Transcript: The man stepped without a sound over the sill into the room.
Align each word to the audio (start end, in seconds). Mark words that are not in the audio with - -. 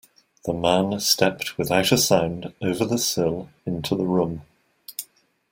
The 0.45 0.53
man 0.55 0.99
stepped 0.99 1.59
without 1.59 1.91
a 1.91 1.97
sound 1.99 2.55
over 2.59 2.85
the 2.85 2.97
sill 2.97 3.49
into 3.67 3.93
the 3.95 4.07
room. 4.07 4.41